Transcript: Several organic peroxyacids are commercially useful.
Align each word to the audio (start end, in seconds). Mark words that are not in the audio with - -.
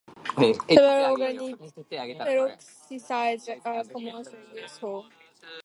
Several 0.67 1.11
organic 1.11 1.59
peroxyacids 1.59 3.61
are 3.63 3.83
commercially 3.83 4.59
useful. 4.63 5.05